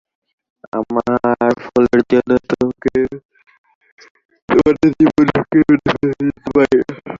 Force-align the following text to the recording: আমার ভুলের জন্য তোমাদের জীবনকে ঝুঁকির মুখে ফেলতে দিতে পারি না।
আমার 0.71 1.19
ভুলের 1.61 2.01
জন্য 2.11 2.29
তোমাদের 4.49 4.89
জীবনকে 4.91 5.23
ঝুঁকির 5.31 5.65
মুখে 5.69 5.95
ফেলতে 5.99 6.23
দিতে 6.27 6.49
পারি 6.55 6.77
না। 6.79 6.93